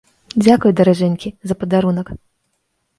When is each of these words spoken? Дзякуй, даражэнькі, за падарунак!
Дзякуй, 0.43 0.71
даражэнькі, 0.79 1.35
за 1.47 1.61
падарунак! 1.63 2.07